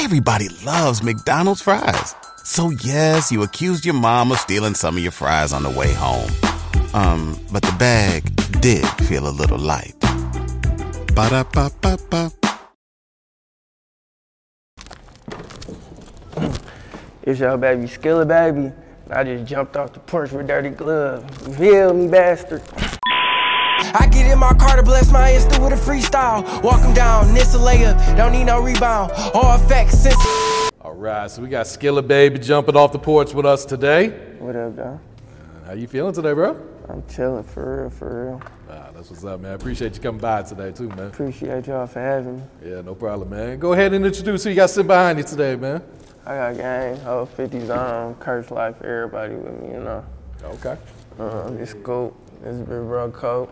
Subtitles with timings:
[0.00, 2.14] Everybody loves McDonald's fries.
[2.44, 5.92] So yes, you accused your mom of stealing some of your fries on the way
[5.92, 6.30] home.
[6.94, 8.22] Um, but the bag
[8.60, 9.96] did feel a little light.
[11.16, 12.30] Ba-da-ba-ba-ba.
[17.24, 18.72] It's your baby, Skilla baby.
[19.10, 21.56] I just jumped off the porch with dirty gloves.
[21.58, 22.62] Feel me, bastard?
[23.94, 26.62] I get in my car to bless my Insta with a freestyle.
[26.62, 29.12] Walk him down, this a layup, don't need no rebound.
[29.32, 30.16] All effects since.
[30.80, 34.10] All right, so we got Skilla Baby jumping off the porch with us today.
[34.38, 35.00] What up, dog?
[35.66, 36.60] How you feeling today, bro?
[36.88, 38.42] I'm chilling for real, for real.
[38.70, 39.54] Ah, that's what's up, man.
[39.54, 41.08] Appreciate you coming by today, too, man.
[41.08, 42.42] Appreciate y'all for having me.
[42.64, 43.58] Yeah, no problem, man.
[43.58, 45.82] Go ahead and introduce who you got sitting behind you today, man.
[46.26, 50.04] I got gang, whole 50 zone, curse life, everybody with me, you know.
[50.44, 50.76] Okay.
[51.18, 53.50] Uh, this Scoop, this Big Bro Coke,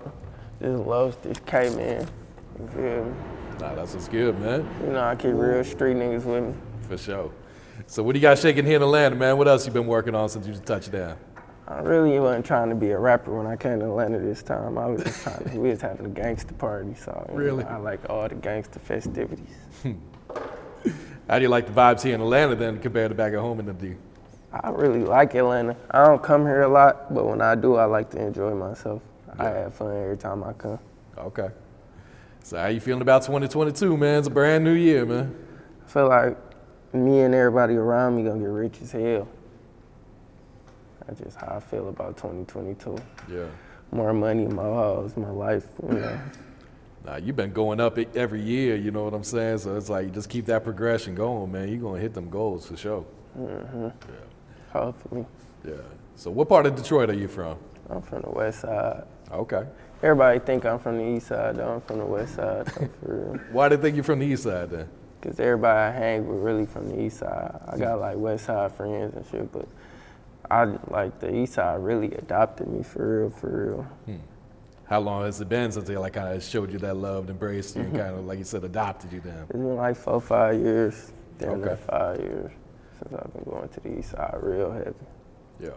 [0.60, 2.06] this Los, this K-Man.
[2.60, 3.14] You feel me?
[3.60, 4.68] Nah, that's what's good, man.
[4.84, 6.54] You know, I keep real street niggas with me.
[6.82, 7.32] For sure.
[7.86, 9.36] So what do you got shaking here in Atlanta, man?
[9.36, 11.16] What else you been working on since you touched down?
[11.68, 14.78] I really wasn't trying to be a rapper when I came to Atlanta this time.
[14.78, 17.64] I was just trying to, we was having a gangster party, so Really?
[17.64, 19.48] know, I like all the gangster festivities.
[21.28, 23.58] How do you like the vibes here in Atlanta then compared to back at home
[23.58, 23.96] in the D?
[24.62, 25.76] I really like Atlanta.
[25.90, 29.02] I don't come here a lot, but when I do, I like to enjoy myself.
[29.38, 30.78] I have fun every time I come.
[31.18, 31.48] Okay.
[32.42, 34.18] So how you feeling about 2022, man?
[34.18, 35.34] It's a brand new year, man.
[35.84, 36.36] I feel like
[36.92, 39.28] me and everybody around me gonna get rich as hell.
[41.06, 42.96] That's just how I feel about 2022.
[43.30, 43.46] Yeah.
[43.92, 46.20] More money, more hoes, my life, you know.
[47.04, 49.58] Nah, you've been going up every year, you know what I'm saying?
[49.58, 51.68] So it's like just keep that progression going, man.
[51.68, 53.04] You're gonna hit them goals for sure.
[53.38, 53.88] Mm-hmm.
[54.84, 55.26] Hopefully.
[55.64, 55.74] Yeah.
[56.14, 57.58] So what part of Detroit are you from?
[57.90, 59.04] I'm from the west side.
[59.30, 59.64] Okay.
[60.02, 61.74] Everybody think I'm from the east side, though.
[61.74, 63.40] I'm from the west side, though, for real.
[63.52, 64.88] Why do they think you're from the east side then?
[65.22, 67.58] Cause everybody I hang with really from the east side.
[67.66, 67.80] I hmm.
[67.80, 69.66] got like west side friends and shit, but
[70.50, 73.82] I like the east side really adopted me for real, for real.
[74.04, 74.22] Hmm.
[74.84, 77.74] How long has it been since they like kind of showed you that love, embraced
[77.76, 79.38] you, and kind of like you said, adopted you then?
[79.38, 81.82] It's been like four, five years, damn Okay.
[81.88, 82.52] five years
[82.98, 84.94] since I've been going to the east side real heavy.
[85.60, 85.70] Yeah.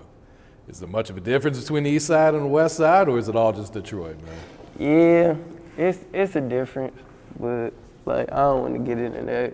[0.67, 3.17] Is there much of a difference between the east side and the west side, or
[3.17, 4.35] is it all just Detroit, man?
[4.77, 5.35] Yeah,
[5.77, 6.95] it's it's a difference,
[7.39, 7.71] but
[8.05, 9.53] like I don't want to get into that,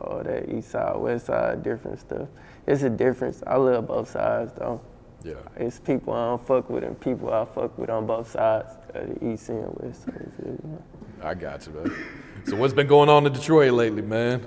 [0.00, 2.28] all that east side, west side, different stuff.
[2.66, 3.42] It's a difference.
[3.46, 4.80] I love both sides though.
[5.24, 5.34] Yeah.
[5.56, 9.08] It's people I don't fuck with and people I fuck with on both sides of
[9.08, 10.04] the east and west.
[10.04, 10.82] So it's, you know.
[11.22, 12.06] I got you, man.
[12.46, 14.46] So what's been going on in Detroit lately, man?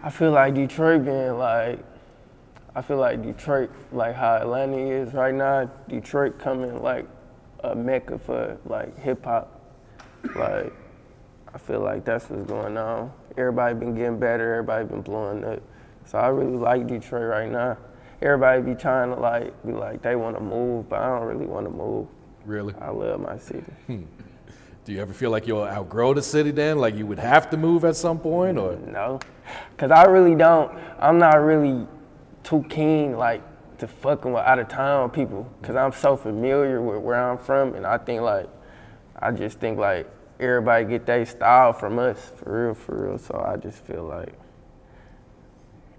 [0.00, 1.80] I feel like Detroit being like,
[2.74, 7.06] I feel like Detroit, like how Atlanta is right now, Detroit coming like
[7.64, 9.60] a mecca for like hip hop.
[10.36, 10.72] Like,
[11.52, 13.12] I feel like that's what's going on.
[13.36, 15.60] Everybody been getting better, everybody been blowing up.
[16.04, 17.76] So I really like Detroit right now.
[18.22, 21.46] Everybody be trying to like, be like, they want to move, but I don't really
[21.46, 22.06] want to move.
[22.44, 22.74] Really?
[22.80, 23.72] I love my city.
[23.86, 24.02] Hmm.
[24.88, 26.78] Do you ever feel like you'll outgrow the city then?
[26.78, 28.74] Like you would have to move at some point, or?
[28.76, 29.20] No,
[29.76, 30.72] cause I really don't.
[30.98, 31.86] I'm not really
[32.42, 33.42] too keen like
[33.80, 37.74] to fucking with out of town people, cause I'm so familiar with where I'm from,
[37.74, 38.48] and I think like,
[39.18, 40.10] I just think like
[40.40, 43.18] everybody get their style from us for real, for real.
[43.18, 44.32] So I just feel like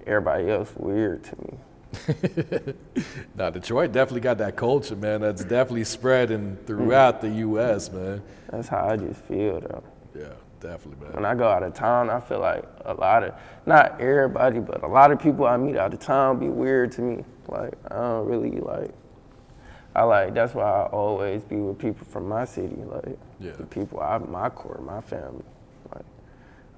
[0.07, 1.59] everybody else weird to me.
[3.35, 5.21] Now Detroit definitely got that culture, man.
[5.21, 8.21] That's definitely spreading throughout the U.S., man.
[8.51, 9.83] That's how I just feel though.
[10.17, 11.15] Yeah, definitely, man.
[11.15, 13.33] When I go out of town, I feel like a lot of,
[13.65, 17.01] not everybody, but a lot of people I meet out of town be weird to
[17.01, 17.23] me.
[17.47, 18.91] Like, I don't really like,
[19.95, 23.53] I like, that's why I always be with people from my city, like, Yeah.
[23.53, 25.43] the people, I, my core, my family.
[25.93, 26.05] Like,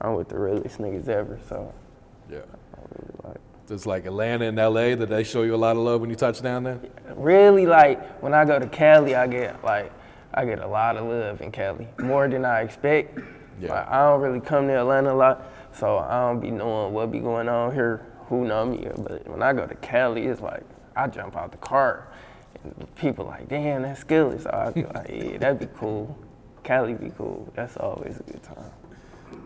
[0.01, 1.73] I'm with the realest niggas ever, so
[2.29, 2.39] Yeah.
[2.75, 3.41] I really like.
[3.71, 6.15] Just like Atlanta and L.A., that they show you a lot of love when you
[6.17, 6.77] touch down there?
[7.15, 9.93] Really, like, when I go to Cali, I get, like,
[10.33, 13.17] I get a lot of love in Cali, more than I expect.
[13.61, 13.73] Yeah.
[13.73, 17.13] Like, I don't really come to Atlanta a lot, so I don't be knowing what
[17.13, 18.89] be going on here, who know me.
[18.97, 20.63] But when I go to Cali, it's like,
[20.97, 22.09] I jump out the car,
[22.65, 24.43] and people like, damn, that's Skilla.
[24.43, 26.19] So I be like, yeah, that'd be cool.
[26.63, 27.49] Cali be cool.
[27.55, 28.69] That's always a good time.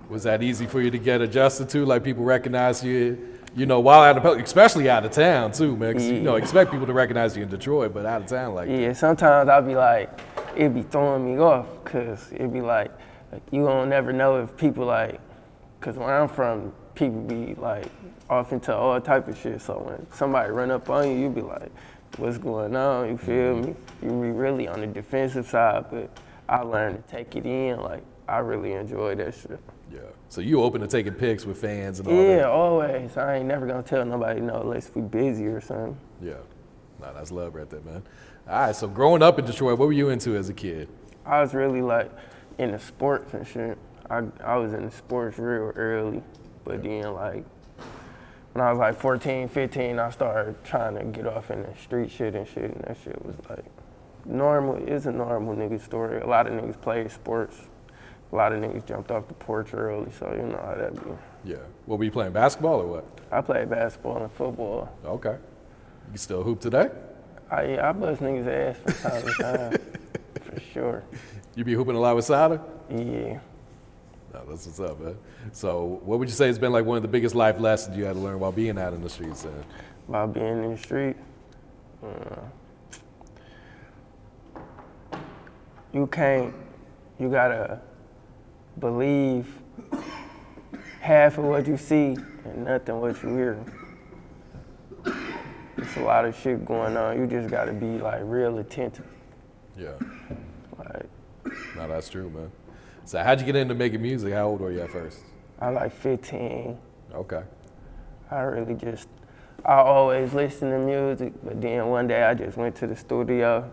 [0.09, 1.85] Was that easy for you to get adjusted to?
[1.85, 5.93] Like people recognize you, you know, while out of, especially out of town too, man.
[5.93, 8.69] 'Cause, you know, expect people to recognize you in Detroit, but out of town, like,
[8.69, 10.09] Yeah, sometimes I'll be like,
[10.55, 12.91] it'd be throwing me off, cause it'd be like,
[13.31, 15.19] like, you don't never know if people like,
[15.79, 17.87] cause where I'm from, people be like
[18.29, 19.61] off into all type of shit.
[19.61, 21.71] So when somebody run up on you, you be like,
[22.17, 23.09] what's going on?
[23.09, 23.65] You feel mm-hmm.
[23.65, 23.75] me?
[24.01, 26.09] You be really on the defensive side, but
[26.49, 27.79] I learned to take it in.
[27.79, 29.59] Like I really enjoy that shit.
[29.93, 29.99] Yeah.
[30.29, 32.45] So you open to taking pics with fans and all Yeah, that?
[32.47, 33.17] always.
[33.17, 35.97] I ain't never gonna tell nobody no unless we busy or something.
[36.21, 36.33] Yeah.
[36.99, 38.01] Nah, that's love right there, man.
[38.49, 38.75] All right.
[38.75, 40.87] So growing up in Detroit, what were you into as a kid?
[41.25, 42.11] I was really like
[42.57, 43.77] into sports and shit.
[44.09, 46.23] I I was into sports real early,
[46.63, 47.43] but then like
[48.53, 52.09] when I was like 14, 15, I started trying to get off in the street
[52.09, 53.65] shit and shit, and that shit was like
[54.25, 54.75] normal.
[54.87, 56.21] It's a normal nigga story.
[56.21, 57.57] A lot of niggas play sports.
[58.35, 61.09] A lot of niggas jumped off the porch early, so you know how that be.
[61.45, 61.55] Yeah.
[61.85, 63.05] What were you playing, basketball or what?
[63.31, 64.93] I played basketball and football.
[65.05, 65.37] Okay.
[66.11, 66.89] You still hoop today?
[67.49, 69.77] I I bust niggas ass from time to time,
[70.43, 71.03] for sure.
[71.55, 72.61] You be hooping a lot with Sada?
[72.89, 73.39] Yeah.
[74.33, 75.17] No, that's what's up, man.
[75.53, 78.03] So, what would you say has been like one of the biggest life lessons you
[78.03, 79.43] had to learn while being out in the streets?
[79.43, 79.63] Then?
[80.09, 81.15] about being in the street.
[82.03, 82.41] Uh,
[85.93, 86.53] you can't,
[87.17, 87.79] you gotta
[88.79, 89.47] believe
[91.01, 93.65] half of what you see and nothing what you hear.
[95.75, 97.19] There's a lot of shit going on.
[97.19, 99.05] You just gotta be like real attentive.
[99.77, 99.91] Yeah.
[100.77, 101.05] Like,
[101.75, 102.51] No, that's true, man.
[103.03, 104.33] So, how'd you get into making music?
[104.33, 105.19] How old were you at first?
[105.59, 106.77] I like 15.
[107.13, 107.43] Okay.
[108.31, 109.07] I really just,
[109.63, 113.71] I always listen to music, but then one day I just went to the studio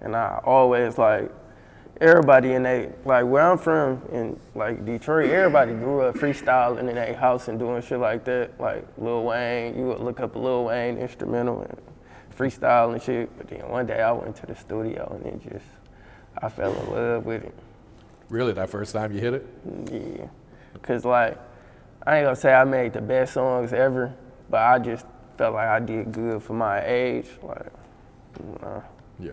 [0.00, 1.30] and I always like,
[2.00, 6.94] everybody in they, like where I'm from in like Detroit, everybody grew up freestyling in
[6.94, 8.58] their house and doing shit like that.
[8.60, 11.78] Like Lil Wayne, you would look up a Lil Wayne instrumental and
[12.36, 13.36] freestyle and shit.
[13.36, 15.66] But then one day I went to the studio and it just,
[16.40, 17.54] I fell in love with it.
[18.28, 19.46] Really, that first time you hit it?
[19.90, 20.28] Yeah.
[20.82, 21.38] Cause like,
[22.06, 24.14] I ain't gonna say I made the best songs ever,
[24.48, 25.04] but I just
[25.36, 27.26] felt like I did good for my age.
[27.42, 27.66] Like.
[29.18, 29.32] Yeah.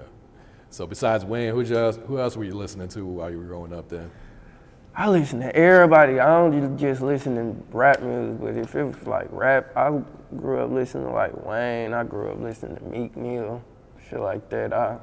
[0.75, 3.71] So, besides Wayne, who else, who else were you listening to while you were growing
[3.71, 4.11] up then?
[4.93, 6.19] I listen to everybody.
[6.19, 10.01] I don't just listen to rap music, but if it was like rap, I
[10.35, 11.93] grew up listening to like Wayne.
[11.93, 13.63] I grew up listening to Meek Mill,
[14.09, 14.73] shit like that.
[14.73, 14.97] I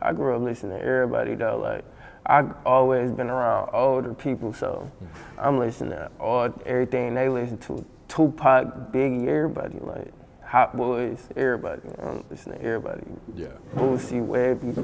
[0.00, 1.58] I grew up listening to everybody though.
[1.58, 1.84] Like
[2.26, 5.40] I've always been around older people, so mm-hmm.
[5.40, 7.86] I'm listening to all everything they listen to.
[8.08, 10.12] Tupac, Biggie, everybody like
[10.52, 11.80] Hot Boys, everybody.
[11.98, 13.04] I'm listening to everybody.
[13.34, 13.46] Yeah.
[13.74, 14.74] Boosie, Webbie,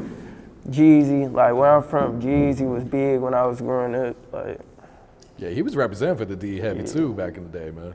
[0.71, 1.31] Jeezy.
[1.31, 4.17] Like where I'm from, Jeezy was big when I was growing up.
[4.33, 4.61] Like
[5.37, 7.93] Yeah, he was representing for the D Heavy too back in the day, man.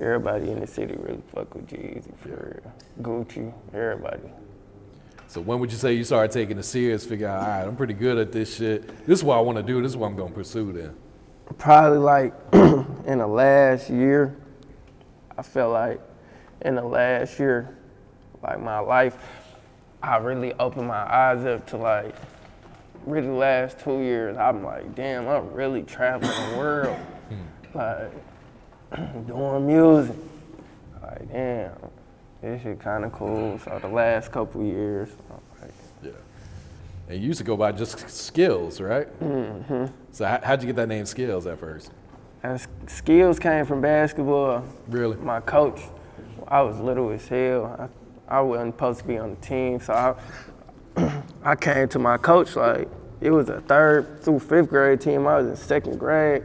[0.00, 2.72] everybody in the city really fuck with Jeezy for real.
[3.00, 4.32] Gucci, everybody.
[5.28, 7.06] So when would you say you started taking it serious?
[7.06, 8.88] Figure out, all right, I'm pretty good at this shit.
[9.06, 9.80] This is what I want to do.
[9.80, 10.72] This is what I'm gonna pursue.
[10.72, 10.96] Then.
[11.58, 14.36] Probably like in the last year,
[15.38, 16.00] I felt like
[16.64, 17.76] in the last year,
[18.42, 19.16] like my life,
[20.02, 22.14] I really opened my eyes up to like
[23.06, 24.36] really last two years.
[24.36, 26.98] I'm like, damn, I'm really traveling the world,
[27.74, 28.10] like
[29.26, 30.16] doing music.
[31.02, 31.72] Like, damn,
[32.40, 33.58] this shit kind of cool.
[33.58, 35.10] So the last couple years,
[35.60, 35.72] like,
[36.02, 36.10] Yeah.
[37.08, 39.06] And you used to go by just Skills, right?
[39.20, 39.86] Mm-hmm.
[40.12, 41.90] So how, how'd you get that name Skills at first?
[42.42, 44.62] and skills came from basketball.
[44.88, 45.16] Really?
[45.16, 45.80] my coach,
[46.48, 47.90] I was little as hell.
[48.28, 49.92] I, I wasn't supposed to be on the team, so
[50.96, 52.88] I, I came to my coach like
[53.20, 55.26] it was a third through fifth grade team.
[55.26, 56.42] I was in second grade.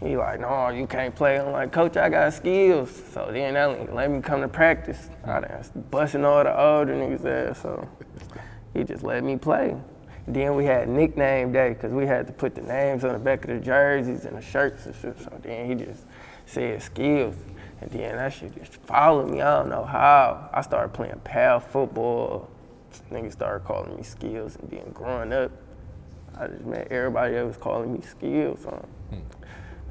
[0.00, 1.40] He like, no, you can't play.
[1.40, 3.02] I'm like, coach, I got skills.
[3.12, 5.10] So then that let me come to practice.
[5.24, 7.62] I was busting all the older niggas ass.
[7.62, 7.88] So
[8.74, 9.76] he just let me play.
[10.28, 13.44] Then we had nickname day because we had to put the names on the back
[13.44, 15.18] of the jerseys and the shirts and shit.
[15.18, 16.04] So then he just
[16.46, 17.34] said skills.
[17.80, 19.40] And then that shit just followed me.
[19.40, 20.50] I don't know how.
[20.52, 22.50] I started playing pal football.
[23.10, 24.56] Niggas started calling me skills.
[24.56, 25.52] And then growing up,
[26.36, 28.62] I just met everybody that was calling me skills.
[28.62, 28.88] So,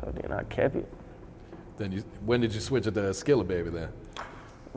[0.01, 0.91] so then I kept it.
[1.77, 3.89] Then you, when did you switch it to Skilla Baby then?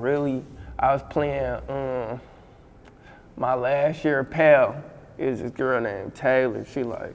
[0.01, 0.43] really,
[0.79, 2.21] I was playing um,
[3.37, 4.83] my last year pal.
[5.19, 6.65] Is this girl named Taylor.
[6.65, 7.15] She like,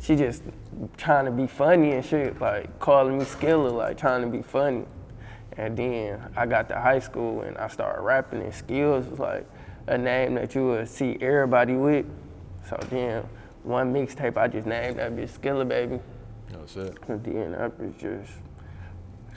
[0.00, 0.44] she just
[0.96, 4.84] trying to be funny and shit, like calling me Skilla, like trying to be funny.
[5.56, 9.46] And then I got to high school and I started rapping and Skills was like
[9.86, 12.06] a name that you would see everybody with.
[12.68, 13.24] So then
[13.62, 16.00] one mixtape I just named that bitch Skilla Baby.
[16.54, 16.96] Oh shit.
[17.08, 18.32] And then that was just.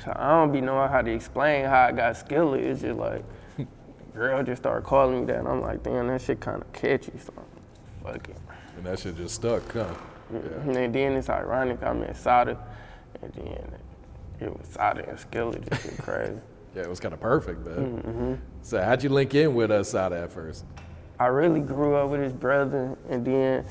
[0.03, 2.60] So I don't be knowing how to explain how I got Skiller.
[2.60, 3.24] It's just like,
[4.13, 5.39] girl just started calling me that.
[5.39, 7.13] And I'm like, damn, that shit kind of catchy.
[7.17, 7.34] So
[8.03, 8.38] fuck it.
[8.77, 9.93] And that shit just stuck, huh?
[10.34, 10.39] Yeah.
[10.62, 11.81] And then it's ironic.
[11.84, 12.57] I met Sada,
[13.22, 13.72] and then
[14.39, 15.69] it was Sada and Skilla.
[15.69, 16.33] Just shit crazy.
[16.75, 17.75] Yeah, it was kind of perfect, man.
[17.77, 18.33] Mm-hmm.
[18.61, 20.65] So how'd you link in with uh, us Sada at first?
[21.17, 23.65] I really grew up with his brother, and then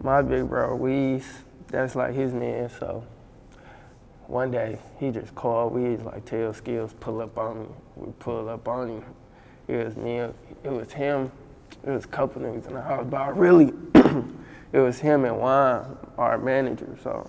[0.00, 1.24] my big bro Weez.
[1.66, 2.70] that's like his man.
[2.78, 3.04] So
[4.28, 5.72] one day he just called.
[5.72, 7.66] We was like tell skills pull up on me.
[7.96, 9.04] We pull up on him.
[9.66, 10.18] It was me.
[10.18, 10.32] It
[10.64, 11.32] was him.
[11.84, 13.72] It was a couple niggas in the house, but I really,
[14.72, 16.96] it was him and Juan, our manager.
[17.02, 17.28] So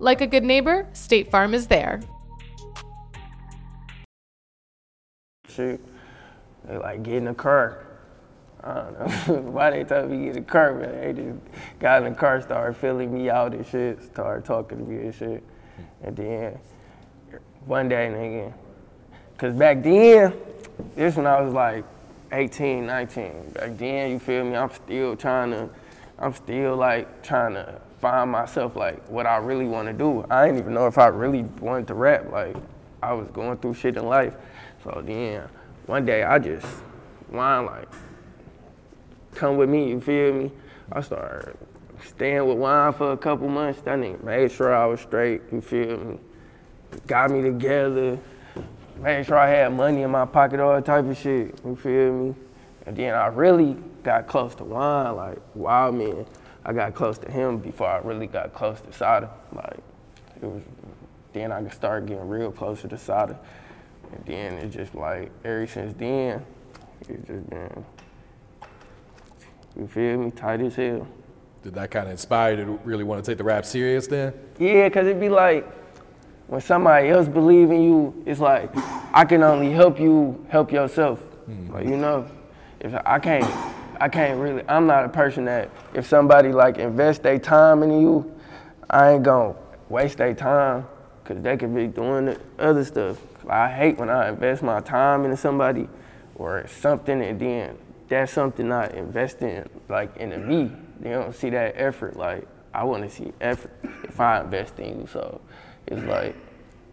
[0.00, 2.00] Like a good neighbor, State Farm is there.
[5.48, 5.84] Shoot,
[6.64, 7.84] they like get in the car.
[8.62, 11.38] I don't know why they told me to get the car, but they just
[11.80, 15.14] got in the car, started filling me out and shit, started talking to me and
[15.14, 15.42] shit.
[16.02, 16.58] And then
[17.66, 18.52] one day, nigga,
[19.36, 20.32] cause back then,
[20.94, 21.84] this when I was like
[22.30, 23.50] 18, 19.
[23.52, 24.54] Back then, you feel me?
[24.54, 25.68] I'm still trying to,
[26.20, 30.24] I'm still like trying to find myself like what I really want to do.
[30.30, 32.30] I didn't even know if I really wanted to rap.
[32.30, 32.56] Like
[33.02, 34.34] I was going through shit in life.
[34.84, 35.48] So then
[35.86, 36.66] one day I just
[37.30, 37.88] Juan like,
[39.34, 40.52] come with me, you feel me?
[40.92, 41.56] I started
[42.04, 43.80] staying with Juan for a couple months.
[43.82, 46.18] That nigga made sure I was straight, you feel me?
[47.06, 48.18] Got me together,
[49.00, 52.12] made sure I had money in my pocket, all that type of shit, you feel
[52.12, 52.34] me?
[52.86, 56.24] And then I really got close to Juan, like Wild Man.
[56.68, 59.30] I got close to him before I really got close to Sada.
[59.54, 59.78] Like
[60.42, 60.62] it was
[61.32, 63.38] then I started getting real closer to Sada.
[64.12, 66.44] And then it just like ever since then,
[67.00, 67.84] it's just been
[69.78, 71.08] you feel me, tight as hell.
[71.62, 74.34] Did that kind of inspire you to really want to take the rap serious then?
[74.58, 75.66] Yeah, cause it'd be like
[76.48, 78.70] when somebody else believe in you, it's like
[79.14, 81.20] I can only help you help yourself.
[81.46, 81.72] Hmm.
[81.72, 82.30] Like you know,
[82.80, 83.44] if I can't,
[84.00, 84.62] I can't really.
[84.68, 88.32] I'm not a person that if somebody like invest their time in you,
[88.88, 89.54] I ain't gonna
[89.88, 90.86] waste their time,
[91.24, 93.18] cause they could be doing the other stuff.
[93.48, 95.88] I hate when I invest my time into somebody
[96.36, 97.78] or something, and then
[98.08, 100.70] that's something I invest in, like into me.
[101.00, 102.16] They don't see that effort.
[102.16, 103.72] Like I want to see effort
[104.04, 105.06] if I invest in you.
[105.06, 105.40] So
[105.86, 106.36] it's like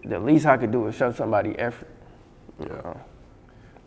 [0.04, 1.90] the least I could do is show somebody effort.
[2.60, 3.00] You know?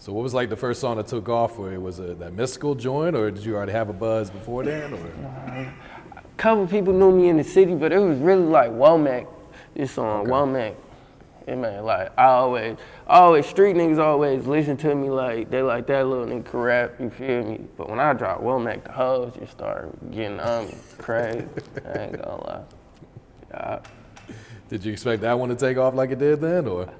[0.00, 1.80] So what was like the first song that took off for you?
[1.80, 4.92] Was it that mystical joint, or did you already have a buzz before then?
[4.92, 5.74] Or?
[6.16, 9.26] A couple people knew me in the city, but it was really like Womack.
[9.74, 10.76] This song, Womack.
[11.48, 12.76] It man, like I always,
[13.06, 16.94] always street niggas always listen to me like they like that little nigga rap.
[17.00, 17.64] You feel me?
[17.76, 21.44] But when I drop Womack, the hoes just start getting on me, crazy.
[21.84, 22.62] I ain't gonna lie.
[23.50, 23.78] Yeah.
[24.68, 26.92] Did you expect that one to take off like it did then, or?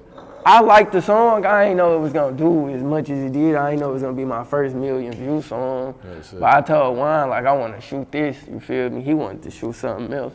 [0.45, 1.45] I liked the song.
[1.45, 3.55] I ain't know it was gonna do as much as it did.
[3.55, 5.95] I ain't know it was gonna be my first million view song.
[6.33, 8.37] But I told Juan like I want to shoot this.
[8.49, 9.01] You feel me?
[9.01, 10.33] He wanted to shoot something else.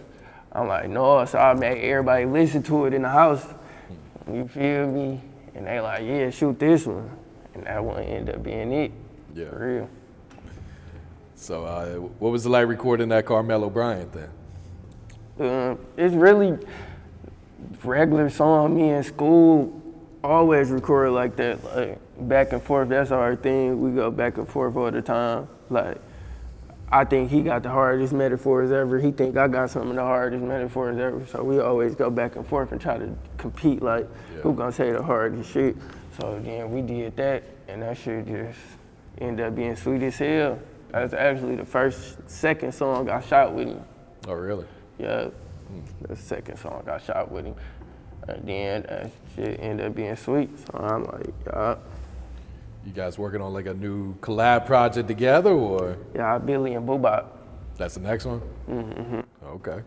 [0.52, 3.46] I'm like no, so I made everybody listen to it in the house.
[4.30, 5.20] You feel me?
[5.54, 7.10] And they like yeah, shoot this one.
[7.54, 8.92] And that one ended up being it.
[9.34, 9.48] Yeah.
[9.50, 9.90] For real.
[11.34, 14.30] So uh, what was it like recording that Carmelo Bryant then?
[15.38, 16.58] Um, it's really
[17.82, 18.76] regular song.
[18.76, 19.82] Me in school
[20.24, 22.88] always record like that, like back and forth.
[22.88, 23.80] That's our thing.
[23.80, 25.48] We go back and forth all the time.
[25.70, 26.00] Like
[26.90, 28.98] I think he got the hardest metaphors ever.
[28.98, 31.26] He think I got some of the hardest metaphors ever.
[31.26, 33.82] So we always go back and forth and try to compete.
[33.82, 34.08] Like
[34.42, 35.76] who gonna say the hardest shit?
[36.18, 38.58] So then we did that, and that shit just
[39.18, 40.58] ended up being sweet as hell.
[40.90, 43.84] That's actually the first, second song I shot with him.
[44.28, 44.66] Oh, really?
[44.96, 45.30] Yeah,
[46.02, 47.56] the second song I shot with him.
[48.28, 50.50] And then that shit ended up being sweet.
[50.58, 51.76] So I'm like, yeah,
[52.86, 57.26] You guys working on like a new collab project together, or yeah, Billy and Boobop.
[57.76, 58.40] that's the next one?
[58.68, 59.20] Mm-hmm.
[59.46, 59.82] Okay.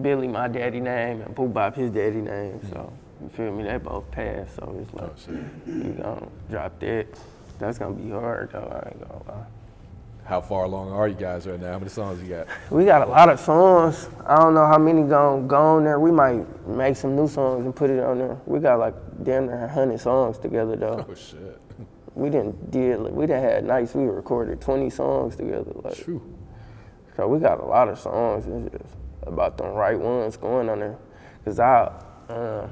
[0.00, 2.60] Billy, my daddy name, and Boobop, his daddy name.
[2.70, 2.92] So
[3.22, 3.62] you feel me?
[3.64, 4.56] They both passed.
[4.56, 7.06] So it's like, Oh, you gonna drop that.
[7.58, 8.58] That's gonna be hard though.
[8.84, 9.46] I ain't gonna lie.
[10.24, 11.72] How far along are you guys right now?
[11.72, 12.46] How many songs you got?
[12.70, 14.08] We got a lot of songs.
[14.26, 16.00] I don't know how many gonna go on there.
[16.00, 18.38] We might make some new songs and put it on there.
[18.46, 21.04] We got like damn near hundred songs together though.
[21.06, 21.60] Oh shit.
[22.14, 25.72] we didn't did we didn't had nights we recorded 20 songs together.
[25.74, 26.22] Like, True.
[27.16, 28.46] so we got a lot of songs.
[28.46, 30.98] It's just about the right ones going on there.
[31.44, 31.92] Cause I,
[32.30, 32.66] uh,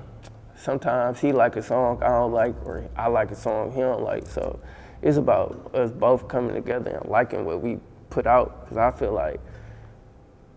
[0.57, 4.03] sometimes he like a song I don't like, or I like a song he don't
[4.03, 4.27] like.
[4.27, 4.59] So
[5.03, 7.79] it's about us both coming together and liking what we
[8.09, 8.69] put out.
[8.69, 9.41] Cause I feel like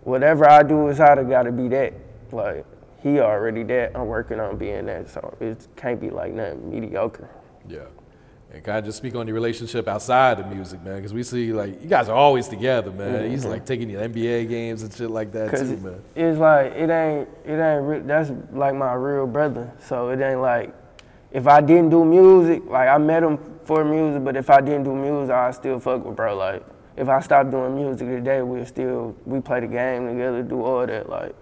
[0.01, 1.93] whatever I do is either got to be that.
[2.31, 2.65] Like
[3.01, 3.91] he already that.
[3.95, 5.09] I'm working on being that.
[5.09, 7.29] So it can't be like nothing mediocre.
[7.67, 7.85] Yeah.
[8.51, 11.51] And kind of just speak on your relationship outside of music, man, because we see
[11.51, 13.29] like you guys are always together, man.
[13.29, 13.65] He's like mm-hmm.
[13.65, 16.01] taking you to NBA games and shit like that too, man.
[16.15, 19.73] it's like it ain't it ain't re- that's like my real brother.
[19.79, 20.73] So it ain't like
[21.31, 24.83] if I didn't do music, like I met him for music, but if I didn't
[24.83, 26.35] do music, I still fuck with bro.
[26.35, 26.63] Like
[26.97, 30.85] if I stopped doing music today, we still we play the game together, do all
[30.85, 31.09] that.
[31.09, 31.35] Like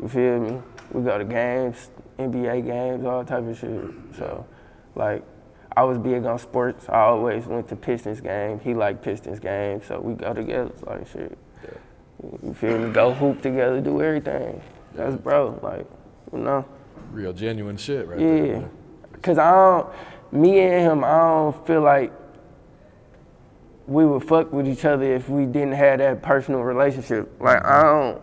[0.00, 0.62] you feel me?
[0.92, 3.90] We go to games, NBA games, all type of shit.
[4.16, 4.46] So
[4.94, 5.22] like
[5.76, 6.88] I was big on sports.
[6.88, 8.62] I always went to Pistons games.
[8.62, 10.72] He liked Pistons games, so we go together.
[10.86, 11.38] Like shit.
[12.42, 12.92] You feel me?
[12.92, 14.60] Go hoop together, do everything.
[14.94, 15.86] That's bro, like,
[16.32, 16.64] you know.
[17.12, 18.46] Real genuine shit, right there.
[18.46, 18.52] Yeah.
[18.58, 18.70] man.
[19.22, 19.88] Cause I don't,
[20.32, 22.12] me and him, I don't feel like
[23.86, 27.30] we would fuck with each other if we didn't have that personal relationship.
[27.40, 28.22] Like I don't,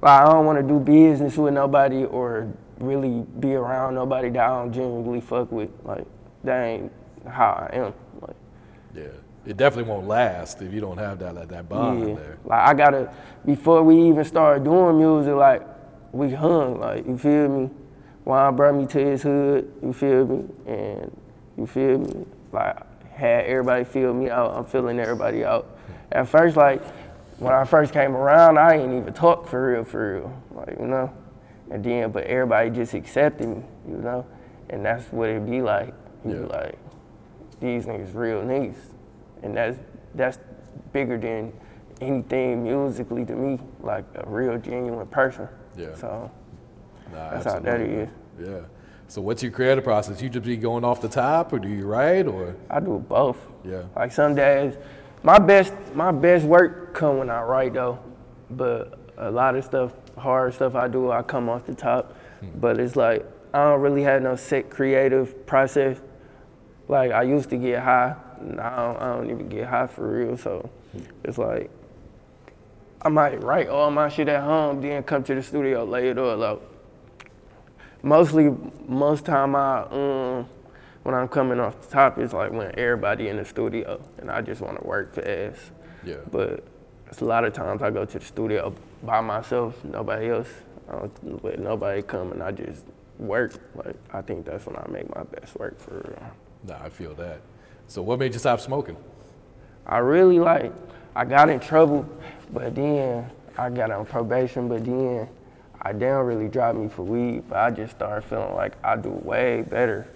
[0.00, 4.40] like I don't want to do business with nobody or really be around nobody that
[4.42, 5.70] I don't genuinely fuck with.
[5.84, 6.06] Like
[6.44, 6.92] that ain't
[7.26, 7.94] how I am.
[8.20, 8.36] Like.
[8.94, 9.04] Yeah.
[9.44, 12.14] It definitely won't last if you don't have that like that bond Yeah.
[12.14, 12.38] there.
[12.44, 13.12] Like I gotta
[13.44, 15.62] before we even started doing music, like
[16.12, 17.70] we hung, like you feel me?
[18.24, 20.44] Juan brought me to his hood, you feel me?
[20.66, 21.16] And
[21.56, 22.26] you feel me?
[22.52, 22.76] Like
[23.12, 25.78] had everybody feel me out, I'm feeling everybody out.
[26.10, 26.82] At first, like
[27.38, 30.42] when I first came around, I ain't even talk for real, for real.
[30.52, 31.12] Like, you know?
[31.70, 34.26] And then but everybody just accepted me, you know?
[34.70, 35.94] And that's what it be like.
[36.24, 36.46] You be Yeah.
[36.46, 36.78] like,
[37.60, 38.76] these niggas real niggas.
[39.42, 39.78] And that's
[40.14, 40.38] that's
[40.92, 41.52] bigger than
[42.00, 45.48] anything musically to me, like a real genuine person.
[45.76, 45.94] Yeah.
[45.94, 46.30] So
[47.12, 48.08] Nah, that's how that absolutely.
[48.40, 48.60] Yeah.
[49.12, 50.22] So what's your creative process?
[50.22, 53.36] You just be going off the top, or do you write, or I do both.
[53.62, 53.82] Yeah.
[53.94, 54.74] Like some days,
[55.22, 57.98] my best my best work come when I write though,
[58.48, 62.16] but a lot of stuff, hard stuff I do, I come off the top.
[62.40, 62.58] Hmm.
[62.58, 66.00] But it's like I don't really have no set creative process.
[66.88, 70.08] Like I used to get high, now I don't, I don't even get high for
[70.08, 70.38] real.
[70.38, 71.02] So hmm.
[71.22, 71.70] it's like
[73.02, 76.16] I might write all my shit at home, then come to the studio, lay it
[76.16, 76.71] all out.
[78.02, 78.54] Mostly,
[78.88, 80.48] most time I um,
[81.02, 84.40] when I'm coming off the top is like when everybody in the studio and I
[84.40, 85.60] just want to work fast.
[86.04, 86.16] Yeah.
[86.30, 86.64] But
[87.06, 90.48] it's a lot of times I go to the studio by myself, nobody else.
[90.88, 92.84] I don't let nobody come and I just
[93.18, 93.52] work.
[93.74, 96.32] Like I think that's when I make my best work for real.
[96.66, 96.84] nah?
[96.84, 97.40] I feel that.
[97.86, 98.96] So what made you stop smoking?
[99.86, 100.72] I really like,
[101.14, 102.08] I got in trouble,
[102.52, 105.28] but then I got on probation, but then
[105.84, 109.10] I don't really drop me for weed, but I just started feeling like I do
[109.10, 110.06] way better.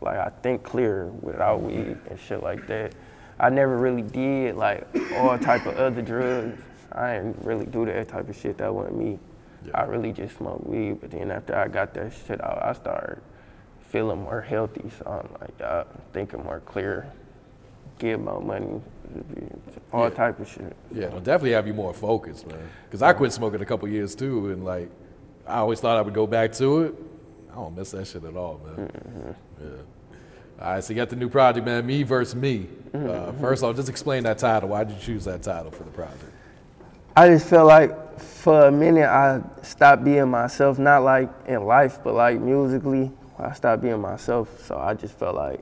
[0.00, 2.94] Like I think clearer without weed and shit like that.
[3.38, 6.60] I never really did like all type of other drugs.
[6.92, 8.58] I didn't really do that type of shit.
[8.58, 9.18] That wasn't me.
[9.72, 13.20] I really just smoked weed, but then after I got that shit out, I started
[13.88, 14.90] feeling more healthy.
[14.98, 17.06] So I'm like, uh, thinking more clear,
[17.98, 18.80] get more money,
[19.92, 20.10] all Yeah.
[20.10, 20.76] type of shit.
[20.92, 22.58] Yeah, it'll definitely have you more focused, man.
[22.84, 24.90] Because I quit smoking a couple years too, and like,
[25.46, 26.94] I always thought I would go back to it.
[27.52, 29.36] I don't miss that shit at all, man.
[29.60, 29.68] Yeah.
[30.60, 31.84] All right, so you got the new project, man.
[31.84, 32.68] Me versus me.
[32.94, 34.70] Uh, first off, just explain that title.
[34.70, 36.24] Why did you choose that title for the project?
[37.16, 41.98] I just felt like for a minute I stopped being myself, not like in life,
[42.02, 43.10] but like musically.
[43.38, 45.60] I stopped being myself, so I just felt like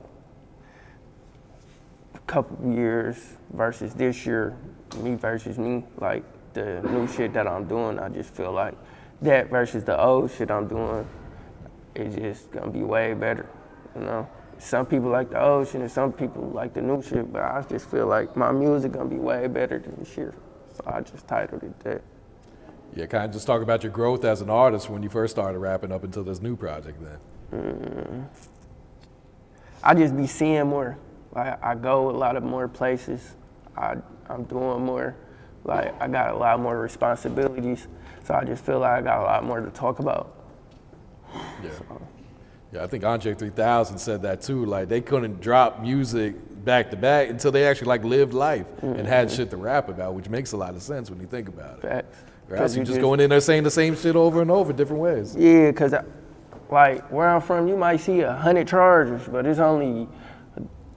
[2.13, 3.17] a couple years
[3.51, 4.55] versus this year,
[4.97, 8.75] me versus me, like the new shit that I'm doing, I just feel like
[9.23, 11.07] that versus the old shit I'm doing,
[11.95, 13.47] it's just gonna be way better,
[13.95, 14.27] you know.
[14.59, 17.63] Some people like the old shit and some people like the new shit, but I
[17.67, 20.33] just feel like my music gonna be way better than this year.
[20.73, 22.01] So I just titled it that.
[22.95, 25.57] Yeah, kind of just talk about your growth as an artist when you first started
[25.59, 26.99] rapping up until this new project.
[27.01, 27.17] Then.
[27.51, 28.21] Mm-hmm.
[29.83, 30.97] I just be seeing more.
[31.35, 33.35] Like I go a lot of more places.
[33.75, 33.95] I
[34.29, 35.15] I'm doing more.
[35.63, 37.87] Like I got a lot more responsibilities.
[38.23, 40.35] So I just feel like I got a lot more to talk about.
[41.63, 41.69] Yeah.
[42.71, 44.65] Yeah, I think Andre 3000 said that too.
[44.65, 49.05] Like they couldn't drop music back to back until they actually like lived life and
[49.05, 49.37] had mm-hmm.
[49.37, 51.81] shit to rap about, which makes a lot of sense when you think about it.
[51.81, 52.23] Facts.
[52.49, 55.01] Or else you just going in there saying the same shit over and over, different
[55.01, 55.35] ways.
[55.35, 56.03] Yeah, cause I,
[56.69, 60.07] like where I'm from, you might see a hundred chargers, but it's only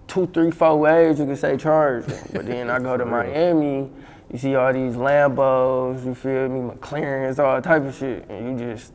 [0.07, 2.07] two, three, four ways you can say charge.
[2.33, 3.91] But then I go to Miami,
[4.33, 8.73] you see all these Lambos, you feel me, McLarens, all type of shit, and you
[8.75, 8.93] just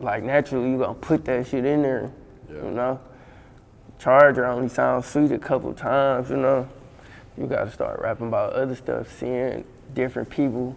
[0.00, 2.10] like naturally you gonna put that shit in there,
[2.48, 2.64] Yeah.
[2.64, 3.00] you know.
[3.98, 6.68] Charger only sounds sweet a couple times, you know.
[7.38, 10.76] You gotta start rapping about other stuff, seeing different people.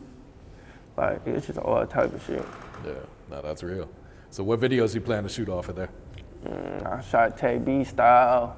[0.97, 2.43] Like it's just all type of shit.
[2.85, 2.93] Yeah,
[3.29, 3.89] no, that's real.
[4.29, 5.89] So what videos you plan to shoot off of there?
[6.45, 8.55] Mm, I shot Tay B style,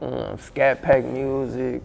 [0.00, 1.82] um, scat pack music.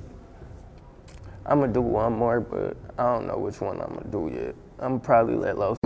[1.45, 4.56] I'm gonna do one more, but I don't know which one I'm gonna do yet.
[4.79, 5.77] I'm probably let Los.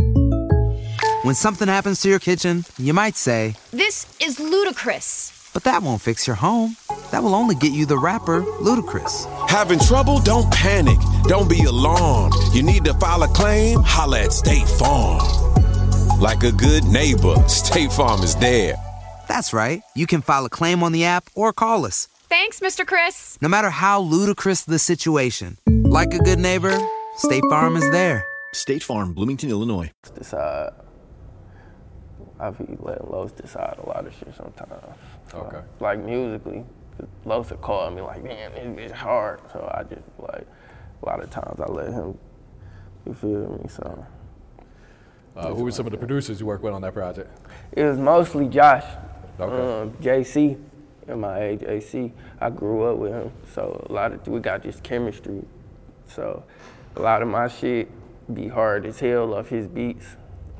[1.24, 5.34] When something happens to your kitchen, you might say, This is ludicrous.
[5.54, 6.76] but that won't fix your home.
[7.12, 9.26] That will only get you the rapper, Ludacris.
[9.50, 10.20] Having trouble?
[10.20, 11.00] Don't panic.
[11.24, 12.36] Don't be alarmed.
[12.54, 13.80] You need to file a claim?
[13.84, 15.22] Holla at State Farm.
[16.20, 18.76] Like a good neighbor, State Farm is there.
[19.28, 19.82] That's right.
[19.96, 22.08] You can file a claim on the app or call us.
[22.30, 22.86] Thanks, Mr.
[22.86, 23.38] Chris.
[23.42, 26.78] No matter how ludicrous the situation, like a good neighbor,
[27.16, 28.26] State Farm is there.
[28.54, 29.92] State Farm, Bloomington, Illinois.
[30.16, 30.72] Decide.
[32.40, 34.84] I be letting Los decide a lot of shit sometimes.
[35.32, 35.62] So, Okay.
[35.80, 36.64] Like musically,
[37.26, 39.40] Los will call me like, man, this bitch hard.
[39.54, 40.46] So I just like
[41.02, 42.18] a lot of times I let him.
[43.06, 43.70] You feel me?
[43.70, 44.06] So
[45.36, 47.30] Uh, who were some of the producers you worked with on that project?
[47.72, 48.84] it was mostly Josh,
[49.40, 49.82] Okay.
[49.82, 50.58] um, JC,
[51.08, 52.12] in my age, AC.
[52.40, 55.44] I grew up with him, so a lot of we got this chemistry.
[56.08, 56.44] So
[56.96, 57.90] a lot of my shit
[58.34, 60.06] be hard as hell off his beats.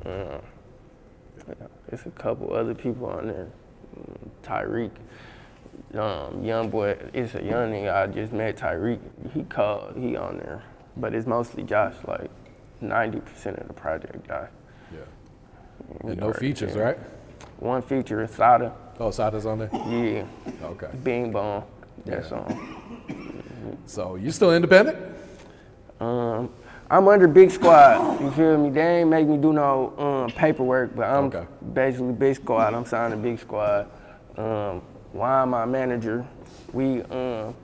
[0.04, 0.40] Um,
[1.48, 3.48] yeah, There's a couple other people on there.
[4.42, 4.90] Tyreek,
[5.94, 7.94] um, young boy, it's a young nigga.
[7.94, 9.00] I just met Tyreek.
[9.32, 10.62] He called, he on there.
[10.96, 12.30] But it's mostly Josh, like
[12.82, 14.50] 90% of the project, Josh.
[14.92, 14.98] Yeah.
[16.00, 16.98] And no features, right?
[17.58, 18.72] One feature is Sada.
[19.00, 19.70] Oh, Sada's on there?
[19.72, 20.24] Yeah.
[20.62, 20.88] Okay.
[21.04, 21.64] Bing Bong.
[22.06, 22.28] That Yeah.
[22.28, 22.58] song.
[23.86, 24.96] So you still independent?
[26.00, 26.50] Um,
[26.90, 28.20] I'm under Big Squad.
[28.20, 28.70] You feel me?
[28.70, 31.44] They ain't make me do no um, paperwork, but I'm Okay.
[31.74, 32.74] basically Big Squad.
[32.74, 33.86] I'm signed to Big Squad.
[34.36, 34.82] Um,
[35.12, 36.24] why my manager?
[36.72, 37.54] We um,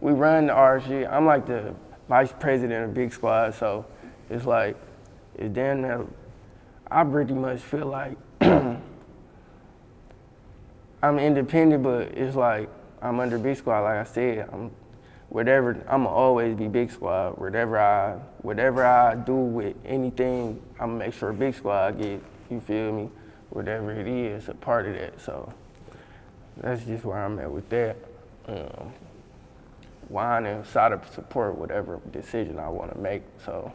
[0.00, 1.08] we run the shit.
[1.08, 1.74] I'm like the
[2.08, 3.84] vice president of Big Squad, so
[4.28, 4.76] it's like
[5.36, 6.06] it's damn near.
[6.90, 8.16] I pretty much feel like
[11.04, 12.68] I'm independent, but it's like
[13.02, 13.82] I'm under Big Squad.
[13.82, 14.70] Like I said, I'm
[15.28, 15.84] whatever.
[15.86, 17.38] I'ma always be Big Squad.
[17.38, 22.22] Whatever I whatever I do with anything, I'ma make sure Big Squad get.
[22.50, 23.10] You feel me?
[23.50, 25.20] Whatever it is, a part of that.
[25.20, 25.52] So
[26.56, 27.96] that's just where I'm at with that.
[28.46, 28.92] Um,
[30.08, 33.22] Juan and Sada support whatever decision I want to make.
[33.44, 33.72] So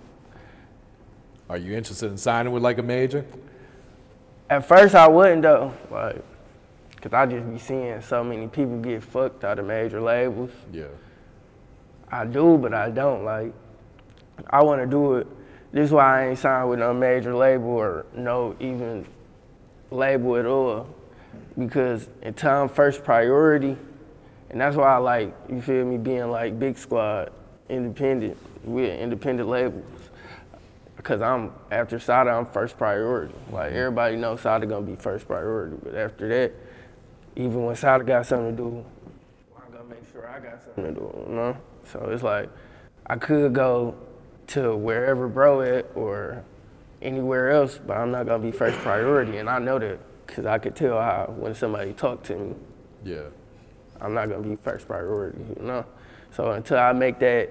[1.50, 3.24] Are you interested in signing with like a major?
[4.50, 6.24] At first, I wouldn't though, like,
[7.02, 10.52] cause I just be seeing so many people get fucked out of major labels.
[10.72, 10.86] Yeah.
[12.12, 13.24] I do, but I don't.
[13.24, 13.54] Like,
[14.50, 15.28] I want to do it.
[15.72, 19.06] This is why I ain't signed with no major label or no even
[19.92, 20.88] label at all,
[21.58, 23.78] because until I'm first priority,
[24.50, 27.32] and that's why I like you feel me being like big squad,
[27.70, 28.38] independent.
[28.64, 29.86] We're independent labels.
[30.98, 33.34] Because I'm after Sada, I'm first priority.
[33.52, 36.52] Like everybody knows Sada gonna be first priority, but after that,
[37.40, 38.86] even when Sada got something to do,
[39.58, 41.26] I'm gonna make sure I got something to do.
[41.30, 41.58] You know?
[41.86, 42.50] So it's like
[43.08, 43.96] I could go
[44.48, 46.44] to wherever bro at or
[47.02, 50.58] anywhere else, but I'm not gonna be first priority, and I know that because I
[50.58, 52.56] could tell how when somebody talk to me,
[53.06, 53.30] Yeah.
[54.02, 55.86] I'm not gonna be first priority, you know.
[56.32, 57.50] So until I make that,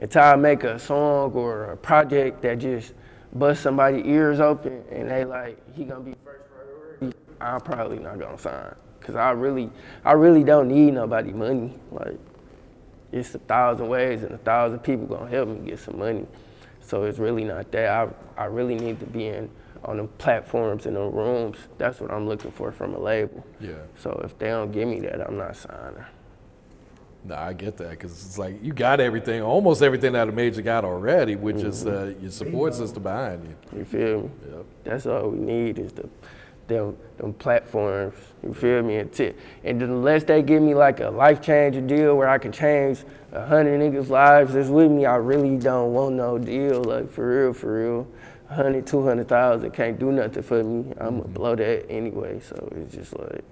[0.00, 2.92] until I make a song or a project that just
[3.34, 8.18] bust somebody's ears open and they like he gonna be first priority, I'm probably not
[8.18, 8.74] gonna sign.
[9.08, 9.70] Cause I really,
[10.04, 11.72] I really don't need nobody money.
[11.90, 12.18] Like
[13.10, 16.26] it's a thousand ways and a thousand people gonna help me get some money.
[16.82, 17.88] So it's really not that.
[17.88, 19.48] I, I really need to be in
[19.82, 21.56] on the platforms and the rooms.
[21.78, 23.46] That's what I'm looking for from a label.
[23.60, 23.76] Yeah.
[23.96, 26.04] So if they don't give me that, I'm not signing.
[27.24, 30.60] Nah, I get that because it's like you got everything, almost everything that a major
[30.60, 33.78] got already, which is uh, your support system behind you.
[33.78, 34.30] You feel me?
[34.50, 34.64] Yep.
[34.84, 36.10] That's all we need is the
[36.68, 38.14] them them platforms.
[38.42, 38.96] You feel me?
[38.98, 42.52] And, t- and unless they give me like a life changing deal where I can
[42.52, 46.82] change a hundred niggas' lives that's with me, I really don't want no deal.
[46.84, 48.08] Like for real, for real.
[48.50, 50.92] A hundred, two hundred thousand can't do nothing for me.
[50.98, 51.32] I'm gonna mm-hmm.
[51.32, 52.40] blow that anyway.
[52.40, 53.44] So it's just like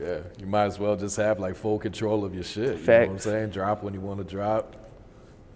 [0.00, 2.78] Yeah, you might as well just have like full control of your shit.
[2.78, 3.50] You know what I'm saying?
[3.50, 4.76] Drop when you want to drop,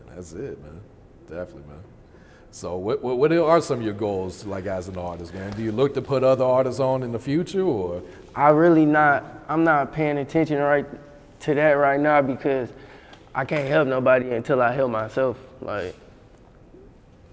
[0.00, 0.80] and that's it, man.
[1.28, 1.82] Definitely, man.
[2.52, 5.52] So, what, what what are some of your goals, like as an artist, man?
[5.52, 8.02] Do you look to put other artists on in the future, or
[8.34, 9.24] I really not.
[9.48, 10.86] I'm not paying attention right
[11.40, 12.70] to that right now because
[13.34, 15.38] I can't help nobody until I help myself.
[15.60, 15.94] Like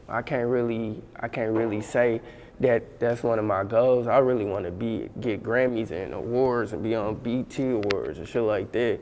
[0.08, 2.22] I can't really I can't really say
[2.60, 4.08] that that's one of my goals.
[4.08, 8.28] I really want to be get Grammys and awards and be on BT awards and
[8.28, 9.00] shit like that.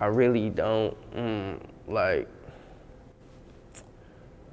[0.00, 2.28] I really don't mm, like.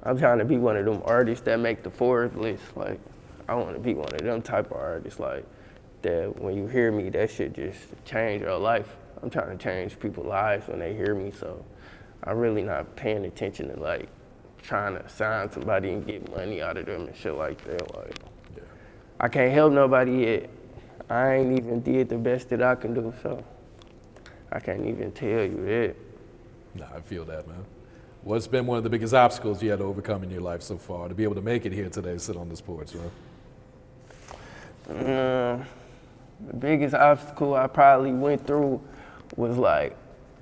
[0.02, 2.62] I'm trying to be one of them artists that make the Forbes list.
[2.76, 2.98] Like,
[3.48, 5.20] I want to be one of them type of artists.
[5.20, 5.44] Like,
[6.02, 8.96] that when you hear me, that shit just change your life.
[9.22, 11.30] I'm trying to change people's lives when they hear me.
[11.30, 11.64] So,
[12.24, 14.08] I'm really not paying attention to like
[14.62, 17.94] trying to sign somebody and get money out of them and shit like that.
[17.96, 18.18] Like,
[18.56, 18.62] yeah.
[19.18, 20.50] I can't help nobody yet.
[21.08, 23.12] I ain't even did the best that I can do.
[23.22, 23.44] So,
[24.50, 25.96] I can't even tell you that.
[26.74, 27.64] Nah, I feel that, man.
[28.22, 30.76] What's been one of the biggest obstacles you had to overcome in your life so
[30.76, 33.10] far to be able to make it here today, sit on this porch, man?
[35.06, 35.64] Uh,
[36.46, 38.82] the biggest obstacle I probably went through
[39.36, 39.96] was like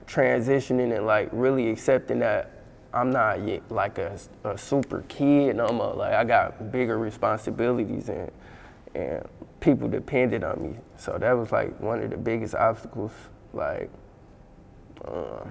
[0.07, 2.51] transitioning and like really accepting that
[2.93, 5.95] I'm not yet like a, a super kid no more.
[5.95, 8.31] Like I got bigger responsibilities and
[8.95, 9.25] and
[9.61, 10.79] people depended on me.
[10.97, 13.13] So that was like one of the biggest obstacles.
[13.53, 13.91] Like,
[15.05, 15.45] uh,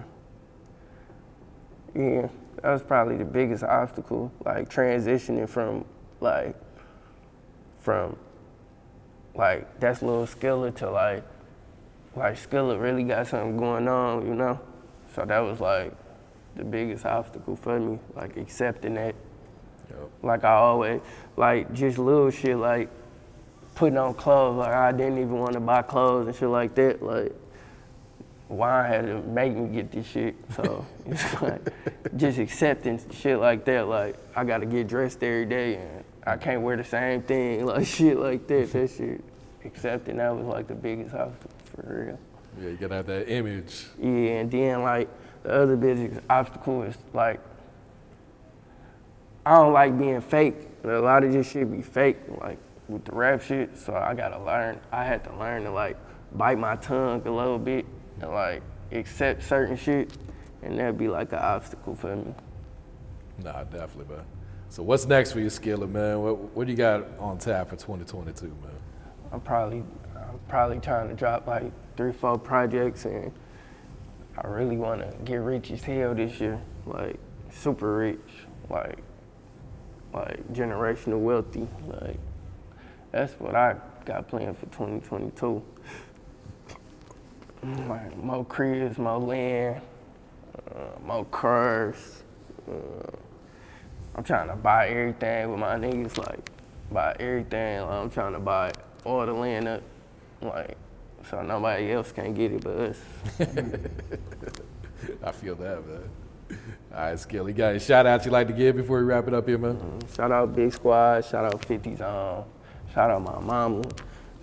[1.97, 2.27] yeah,
[2.61, 4.31] that was probably the biggest obstacle.
[4.45, 5.83] Like transitioning from
[6.21, 6.55] like
[7.79, 8.15] from
[9.35, 11.23] like that's little Skilla to like
[12.15, 14.59] like Skilla really got something going on, you know.
[15.15, 15.93] So that was like
[16.55, 19.15] the biggest obstacle for me, like accepting that.
[19.89, 20.09] Yep.
[20.21, 21.01] Like I always
[21.35, 22.89] like just little shit like
[23.75, 24.57] putting on clothes.
[24.57, 27.01] Like I didn't even want to buy clothes and shit like that.
[27.01, 27.33] Like
[28.47, 30.35] why had to make me get this shit.
[30.55, 31.73] So it's like
[32.15, 33.87] just accepting shit like that.
[33.87, 37.65] Like I gotta get dressed every day and I can't wear the same thing.
[37.65, 38.71] Like shit like that.
[38.71, 39.23] That shit
[39.65, 42.19] accepting that was like the biggest obstacle for real.
[42.59, 43.85] Yeah, you gotta have that image.
[43.99, 45.09] Yeah, and then like
[45.43, 47.41] the other biggest obstacle is like
[49.45, 50.55] I don't like being fake.
[50.83, 53.77] A lot of this shit be fake, like with the rap shit.
[53.77, 54.79] So I gotta learn.
[54.91, 55.97] I had to learn to like
[56.33, 57.85] bite my tongue a little bit
[58.21, 60.11] and like accept certain shit,
[60.61, 62.33] and that'd be like an obstacle for me.
[63.43, 64.25] Nah, definitely, man.
[64.69, 66.21] So what's next for you, Skilla, man?
[66.21, 68.55] What what do you got on tap for 2022, man?
[69.31, 69.83] I'm probably
[70.15, 73.31] I'm probably trying to drop like three, four projects, and
[74.37, 77.17] I really want to get rich as hell this year, like
[77.51, 78.19] super rich,
[78.69, 78.99] like
[80.13, 82.19] like generational wealthy, like
[83.11, 83.75] that's what I
[84.05, 85.63] got planned for 2022
[87.87, 89.81] like more cribs, more land,
[90.73, 92.23] uh, more cars.
[92.69, 93.11] Uh,
[94.15, 96.49] I'm trying to buy everything with my niggas, like
[96.91, 97.81] buy everything.
[97.81, 98.71] Like, I'm trying to buy
[99.03, 99.83] all the land up,
[100.41, 100.77] like
[101.29, 102.99] so nobody else can get it but us.
[105.23, 106.09] I feel that, man.
[106.93, 109.27] All right, Skill, you got any shout outs you'd like to give before we wrap
[109.27, 109.75] it up here, man?
[109.75, 110.15] Mm-hmm.
[110.15, 112.45] Shout out Big Squad, shout out 50s on,
[112.93, 113.83] shout out my mama,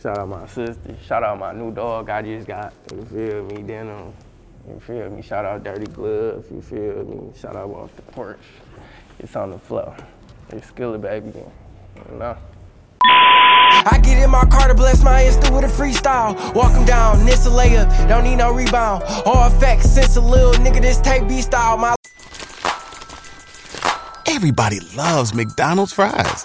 [0.05, 0.95] Shout out my sister.
[1.07, 2.75] Shout out my new dog I just got.
[2.93, 3.63] You feel me?
[3.63, 4.13] Denim.
[4.69, 5.23] You feel me?
[5.23, 6.45] Shout out Dirty Glove.
[6.51, 7.33] You feel me?
[7.41, 8.45] Shout out off the porch.
[9.19, 9.97] It's on the floor.
[10.51, 11.33] It's Skilla baby.
[11.39, 12.37] You know.
[13.07, 16.55] I get in my car to bless my Insta with a freestyle.
[16.55, 19.05] Walk him down, this a layup, don't need no rebound.
[19.25, 21.79] All effects, since a little nigga, this tape B style.
[21.79, 21.95] My
[24.27, 26.45] Everybody loves McDonald's fries.